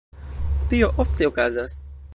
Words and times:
Tio 0.71 0.89
ofte 1.05 1.29
okazas. 1.33 1.81